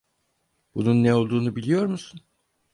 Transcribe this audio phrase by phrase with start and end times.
[0.75, 2.21] Bunun ne olduğunu biliyor musun?